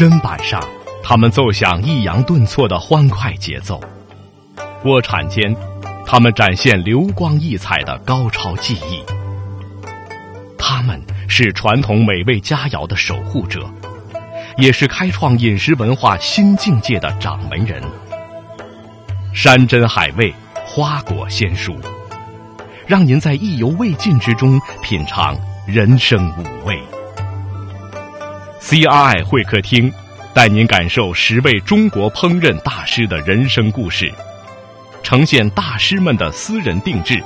[0.00, 0.58] 砧板上，
[1.02, 3.78] 他们奏响抑扬顿挫的欢快节奏；
[4.82, 5.54] 锅铲间，
[6.06, 9.04] 他们展现流光溢彩的高超技艺。
[10.56, 13.70] 他们是传统美味佳肴的守护者，
[14.56, 17.82] 也是开创饮食文化新境界的掌门人。
[19.34, 21.76] 山珍海味，花果鲜蔬，
[22.86, 26.80] 让您在意犹未尽之中品尝人生五味。
[28.60, 29.92] CRI 会客厅，
[30.34, 34.12] 带您感受十位中国烹饪大师的人生故事，
[35.02, 37.20] 呈现大师们的私人定制，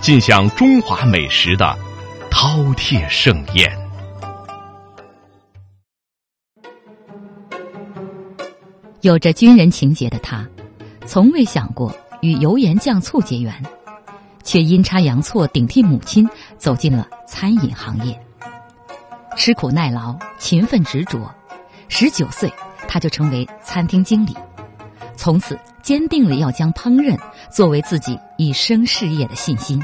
[0.00, 1.78] 尽享中华美食的
[2.30, 3.70] 饕餮盛宴。
[9.02, 10.48] 有着军人情节的他，
[11.04, 13.54] 从未想过与油盐酱醋结缘，
[14.42, 16.26] 却阴差阳错顶替母亲
[16.56, 18.18] 走进了餐饮行业。
[19.36, 21.30] 吃苦耐劳，勤奋执着，
[21.88, 22.52] 十九岁
[22.86, 24.34] 他就成为餐厅经理，
[25.16, 27.18] 从此坚定了要将烹饪
[27.50, 29.82] 作为自己一生事业的信心。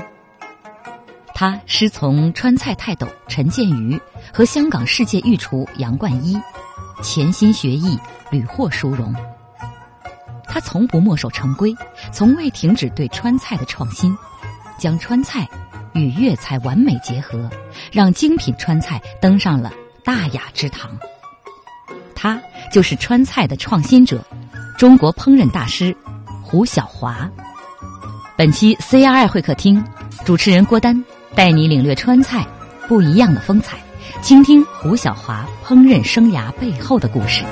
[1.34, 4.00] 他师从川菜泰斗陈建瑜
[4.32, 6.40] 和香港世界御厨杨冠一，
[7.02, 7.98] 潜心学艺，
[8.30, 9.14] 屡获殊荣。
[10.44, 11.74] 他从不墨守成规，
[12.12, 14.16] 从未停止对川菜的创新，
[14.78, 15.48] 将川菜。
[15.92, 17.50] 与粤菜完美结合，
[17.92, 19.72] 让精品川菜登上了
[20.04, 20.90] 大雅之堂。
[22.14, 24.24] 他就是川菜的创新者，
[24.76, 25.96] 中国烹饪大师
[26.42, 27.30] 胡晓华。
[28.36, 29.84] 本期 CRI 会客厅，
[30.24, 32.46] 主持人郭丹带你领略川菜
[32.88, 33.78] 不一样的风采，
[34.22, 37.44] 倾听胡晓华烹饪生涯背后的故事。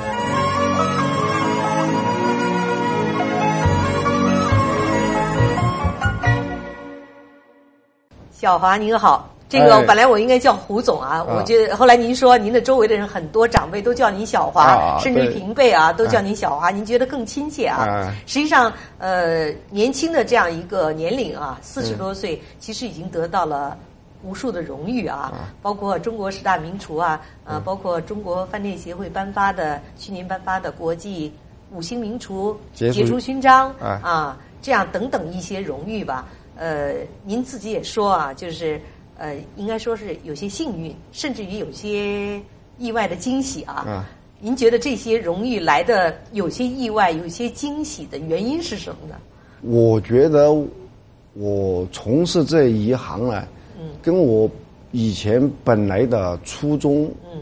[8.31, 18.13] 小华您好，这个本来我应该叫胡总啊，我觉得后来您说您的周围的人很多长辈都叫您小华，甚至平辈啊都叫您小华，您觉得更亲切啊？
[18.27, 23.77] 实际上，呃，年轻的这样一个年龄啊，四十多岁，其实已经得到了
[24.23, 31.33] 无数的荣誉啊，包括中国十大名厨啊，呃，包括中国饭店协会颁发的去年颁发的国际
[31.73, 33.19] 五星名厨杰出。
[33.19, 36.27] 勋章啊，这样等等一些荣誉吧。
[36.59, 36.93] 呃，
[37.25, 38.81] 您自己也说啊，就是
[39.17, 42.41] 呃，应该说是有些幸运，甚至于有些
[42.79, 43.85] 意外的惊喜啊。
[43.87, 44.03] 嗯。
[44.41, 49.15] 您觉得这些荣誉来的有些意外、有些惊喜的原因是什么呢？
[49.63, 50.53] 我觉得
[51.35, 53.47] 我从事这一行呢，
[53.79, 54.51] 嗯，跟我
[54.91, 57.41] 以前本来的初衷，嗯，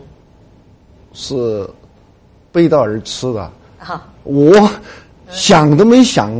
[1.14, 1.66] 是
[2.52, 3.50] 背道而驰的。
[3.78, 4.06] 啊。
[4.24, 4.70] 我
[5.30, 6.30] 想都没想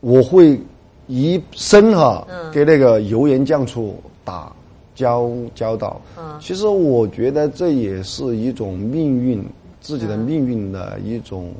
[0.00, 0.60] 我会。
[1.08, 4.52] 一生哈，跟那个油盐酱醋打
[4.94, 6.00] 交交道。
[6.38, 9.44] 其实我觉得这也是一种命运，
[9.80, 11.50] 自己的命运的一种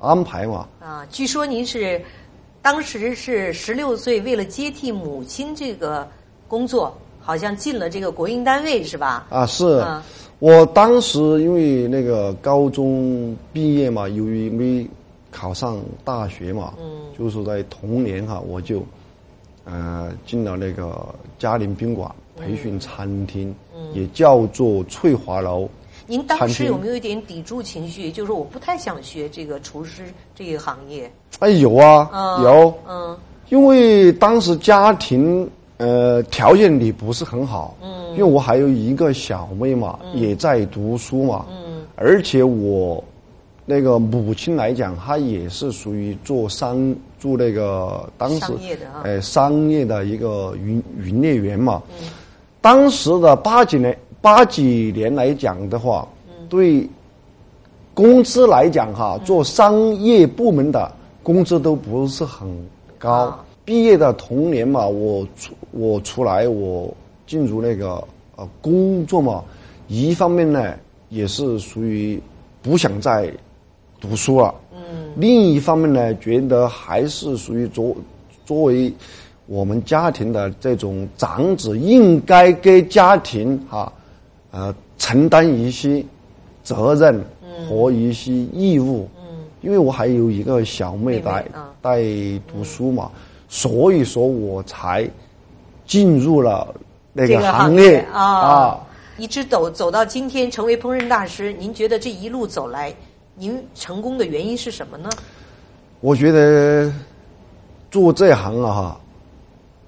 [0.00, 0.66] 安排嘛。
[0.80, 2.00] 啊，据说您是
[2.62, 6.08] 当时是十六岁，为了接替母亲这个
[6.48, 9.26] 工作，好像进了这个国营单位是吧？
[9.30, 9.84] 啊，是。
[10.38, 14.88] 我当时因为那个高中毕业嘛，由于没。
[15.36, 18.82] 考上大学嘛，嗯就是在同年哈，我就，
[19.64, 22.10] 呃，进了那个嘉陵宾馆
[22.40, 23.54] 培训餐厅，
[23.92, 25.68] 也叫做翠华楼。
[26.06, 28.10] 您当时有没有一点抵触情绪？
[28.10, 30.04] 就是我不太想学这个厨师
[30.34, 31.10] 这个行业。
[31.40, 33.14] 哎，有啊，有，嗯，
[33.50, 35.46] 因为当时家庭
[35.76, 43.04] 呃条件也不是很好，嗯，因为我还有一个小妹嘛，也在读书嘛，嗯，而且我。
[43.68, 48.52] 那个母亲来讲，她也是属于做商做那个当时
[49.02, 51.82] 哎商业的一个营营业员嘛。
[52.60, 56.06] 当时的八几年八几年来讲的话，
[56.48, 56.88] 对
[57.92, 60.92] 工资来讲哈，做商业部门的
[61.24, 62.48] 工资都不是很
[62.98, 63.36] 高。
[63.64, 66.88] 毕业的同年嘛，我出我出来我
[67.26, 68.02] 进入那个
[68.36, 69.42] 呃工作嘛，
[69.88, 70.72] 一方面呢
[71.08, 72.22] 也是属于
[72.62, 73.28] 不想再。
[74.00, 77.96] 读书了，嗯，另一方面呢，觉得还是属于作
[78.44, 78.92] 作为
[79.46, 83.92] 我们家庭的这种长子，应该给家庭哈，
[84.50, 86.04] 呃，承担一些
[86.62, 87.24] 责任
[87.68, 91.46] 和一些义务，嗯，因为我还有一个小妹在
[91.82, 92.02] 在
[92.46, 93.10] 读书嘛，
[93.48, 95.08] 所以说我才
[95.86, 96.74] 进入了
[97.12, 98.78] 那个行业啊，
[99.16, 101.52] 一直走走到今天，成为烹饪大师。
[101.54, 102.94] 您觉得这一路走来？
[103.38, 105.10] 您成功的原因是什么呢？
[106.00, 106.90] 我觉得
[107.90, 109.00] 做这行啊，哈，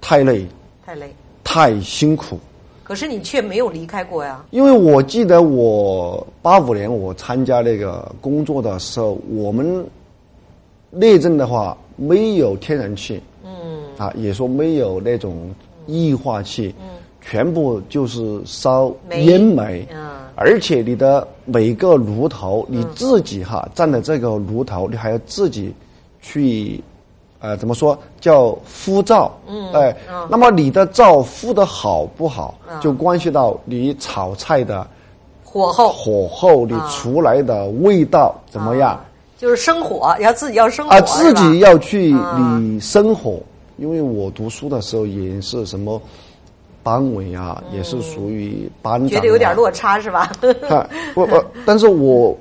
[0.00, 0.46] 太累，
[0.84, 2.38] 太累，太辛苦，
[2.84, 4.44] 可是你却没有离开过呀。
[4.50, 9.84] 因为我记得我八五年我参加那个工作的时候，我们
[10.90, 15.54] 内政的话没有天然气，嗯，啊，也说没有那种
[15.86, 16.86] 液化气，嗯，
[17.22, 25.74] 全部就是烧烟煤，嗯，而且你的每个炉头你自己哈站的这个炉头，你还要自己
[26.22, 26.82] 去。
[27.40, 29.30] 呃，怎么说叫敷灶？
[29.46, 29.96] 嗯，哎，
[30.28, 34.84] 那么你的灶敷的好不好，就关系到你炒菜的
[35.44, 39.00] 火候，火候你出来的味道怎么样？
[39.36, 43.38] 就是生火，要自己要生火啊，自己要去你生火，
[43.76, 46.02] 因为我读书的时候也是什么
[46.88, 50.32] 班委啊，也是属于班长，觉得有点落差是吧？
[51.14, 52.34] 不不，但是我。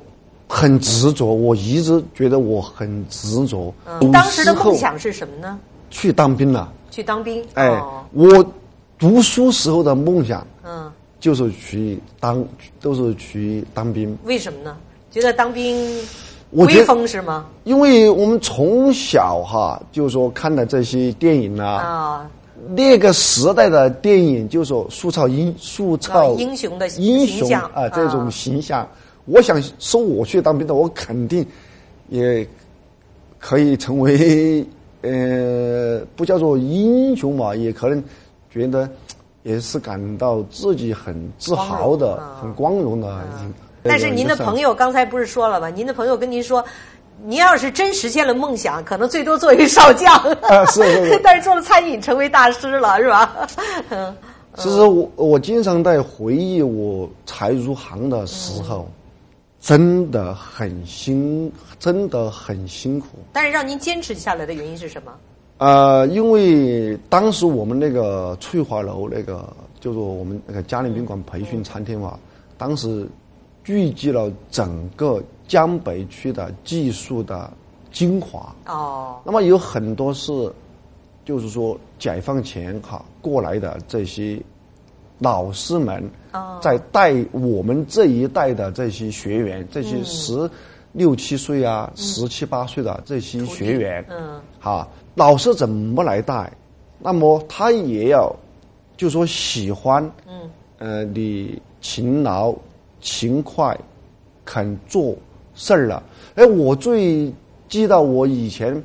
[0.49, 3.73] 很执着，我一直觉得我很执着。
[3.99, 5.59] 你当时的梦想是什么呢？
[5.89, 6.71] 去当兵了。
[6.89, 7.43] 去当兵。
[7.55, 7.83] 哎，
[8.13, 8.45] 我
[8.97, 10.89] 读书时候的梦想，嗯，
[11.19, 12.41] 就是去当，
[12.79, 14.17] 都是去当兵。
[14.23, 14.77] 为什么呢？
[15.11, 15.85] 觉得当兵
[16.51, 17.47] 威风是吗？
[17.65, 22.25] 因为我们从小哈，就是说看的这些电影啊，
[22.69, 28.87] 那个时代的电影，就是说塑造英塑造英雄的英雄啊，这种形象。
[29.25, 31.45] 我想说，我去当兵的，我肯定
[32.09, 32.47] 也
[33.37, 34.65] 可以成为
[35.01, 38.03] 呃，不叫做英雄嘛，也可能
[38.49, 38.89] 觉得
[39.43, 43.21] 也是感到自己很自豪的、很光荣的。
[43.83, 45.69] 但是您的朋友刚才不是说了吗？
[45.69, 46.65] 您的朋友跟您说，
[47.25, 50.13] 您要是真实现了梦想，可能最多做一少将。
[50.15, 51.19] 啊，是是是。
[51.23, 53.47] 但是做了餐饮，成为大师了，是吧？
[53.89, 54.15] 嗯
[54.55, 58.87] 其实我我经常在回忆我才入行的时候。
[59.59, 63.07] 真的很辛，真的很辛苦。
[63.33, 65.11] 但是让您坚持下来的原因是什么？
[65.57, 72.17] 呃，因为当时我们那个翠华楼那个，就是我们那个嘉陵宾馆培训餐厅嘛，
[72.57, 73.05] 当时
[73.67, 77.51] 聚集了整个江北区的技术的
[77.91, 78.55] 精华。
[78.65, 79.19] 哦。
[79.25, 80.31] 那么有很多是，
[81.25, 84.41] 就是说解放前哈过来的这些。
[85.19, 86.07] 老师们
[86.61, 90.47] 在带我们这一代的这些学员，这些十
[90.91, 96.53] 六七岁啊、十七八岁的这些学员，嗯，哈，老师怎么来带？
[96.99, 98.31] 那么他也要，
[98.95, 102.53] 就说喜欢，嗯，呃，你勤劳、
[103.01, 103.77] 勤快、
[104.45, 105.15] 肯做
[105.53, 106.03] 事儿了。
[106.35, 107.33] 哎，我最
[107.67, 108.81] 记得我以前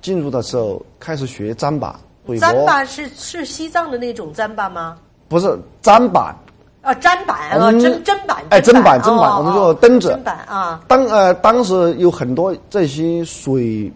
[0.00, 1.94] 进入的时候，开始学砧板。
[2.26, 4.96] 砧板是是西藏的那种砧板吗？
[5.28, 5.46] 不是
[5.82, 6.34] 砧板，
[6.80, 10.80] 啊，砧板啊，砧砧板，哎，砧板砧板，我们说灯子，砧板啊。
[10.88, 13.92] 当呃当时有很多这些水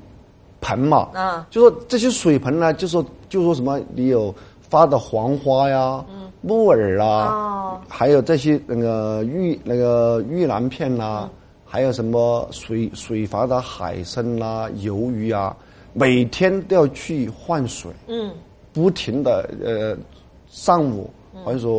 [0.61, 4.35] 盆嘛，啊，就说这些水盆呢，就说就说什么，你有
[4.69, 6.05] 发的黄花呀，
[6.49, 11.29] 木耳啊，还有这些那个玉那个玉兰片啦，
[11.67, 15.55] 还有什么水水发的海参啦、鱿鱼啊，
[15.93, 18.33] 每天都要去换水，嗯，
[18.73, 19.95] 不停的呃
[20.49, 21.11] 上午。
[21.45, 21.77] 还是说。